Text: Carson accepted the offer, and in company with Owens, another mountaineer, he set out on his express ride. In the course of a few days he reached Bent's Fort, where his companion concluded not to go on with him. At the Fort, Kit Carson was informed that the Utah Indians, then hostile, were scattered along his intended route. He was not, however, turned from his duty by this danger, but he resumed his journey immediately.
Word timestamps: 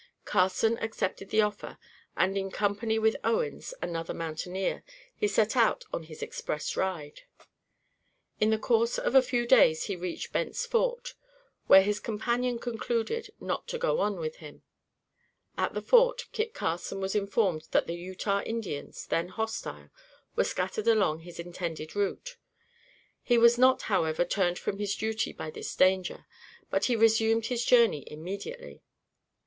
Carson 0.25 0.79
accepted 0.79 1.29
the 1.29 1.43
offer, 1.43 1.77
and 2.17 2.35
in 2.35 2.49
company 2.49 2.97
with 2.97 3.15
Owens, 3.23 3.71
another 3.83 4.15
mountaineer, 4.15 4.83
he 5.15 5.27
set 5.27 5.55
out 5.55 5.85
on 5.93 6.01
his 6.01 6.23
express 6.23 6.75
ride. 6.75 7.21
In 8.39 8.49
the 8.49 8.57
course 8.57 8.97
of 8.97 9.13
a 9.13 9.21
few 9.21 9.45
days 9.45 9.83
he 9.83 9.95
reached 9.95 10.31
Bent's 10.33 10.65
Fort, 10.65 11.13
where 11.67 11.83
his 11.83 11.99
companion 11.99 12.57
concluded 12.57 13.29
not 13.39 13.67
to 13.67 13.77
go 13.77 13.99
on 13.99 14.19
with 14.19 14.37
him. 14.37 14.63
At 15.55 15.75
the 15.75 15.83
Fort, 15.83 16.25
Kit 16.31 16.55
Carson 16.55 16.99
was 16.99 17.13
informed 17.13 17.67
that 17.69 17.85
the 17.85 17.93
Utah 17.93 18.41
Indians, 18.41 19.05
then 19.05 19.27
hostile, 19.27 19.91
were 20.35 20.43
scattered 20.43 20.87
along 20.87 21.19
his 21.19 21.39
intended 21.39 21.95
route. 21.95 22.37
He 23.21 23.37
was 23.37 23.59
not, 23.59 23.83
however, 23.83 24.25
turned 24.25 24.57
from 24.57 24.79
his 24.79 24.95
duty 24.95 25.31
by 25.31 25.51
this 25.51 25.75
danger, 25.75 26.25
but 26.71 26.85
he 26.85 26.95
resumed 26.95 27.45
his 27.45 27.63
journey 27.63 28.03
immediately. 28.07 28.81